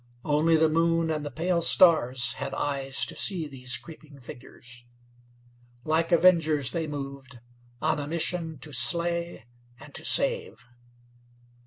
Only 0.25 0.55
the 0.55 0.67
moon 0.67 1.11
and 1.11 1.23
the 1.23 1.29
pale 1.29 1.61
stars 1.61 2.33
had 2.33 2.55
eyes 2.55 3.05
to 3.05 3.15
see 3.15 3.47
these 3.47 3.77
creeping 3.77 4.17
figures. 4.19 4.83
Like 5.85 6.11
avengers 6.11 6.71
they 6.71 6.87
moved, 6.87 7.37
on 7.83 7.99
a 7.99 8.07
mission 8.07 8.57
to 8.61 8.73
slay 8.73 9.45
and 9.79 9.93
to 9.93 10.03
save! 10.03 10.65